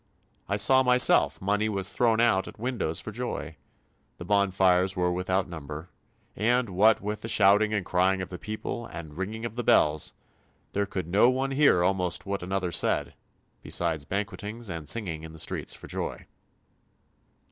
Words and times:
I 0.49 0.55
saw 0.55 0.81
myself 0.81 1.39
money 1.39 1.69
was 1.69 1.89
thrown 1.93 2.19
out 2.19 2.47
at 2.47 2.57
windows 2.57 2.99
for 2.99 3.11
joy. 3.11 3.55
The 4.17 4.25
bonfires 4.25 4.95
were 4.95 5.11
without 5.11 5.47
number, 5.47 5.91
and, 6.35 6.69
what 6.69 7.01
with 7.01 7.29
shouting 7.29 7.71
and 7.71 7.85
crying 7.85 8.19
of 8.19 8.29
the 8.29 8.39
people 8.39 8.87
and 8.87 9.15
ringing 9.15 9.45
of 9.45 9.55
the 9.57 9.63
bells, 9.63 10.15
there 10.73 10.87
could 10.87 11.05
no 11.07 11.29
one 11.29 11.51
hear 11.51 11.83
almost 11.83 12.25
what 12.25 12.41
another 12.41 12.71
said, 12.71 13.13
besides 13.61 14.03
banquetings 14.03 14.71
and 14.71 14.89
singing 14.89 15.21
in 15.21 15.33
the 15.33 15.37
street 15.37 15.69
for 15.69 15.85
joy." 15.85 16.25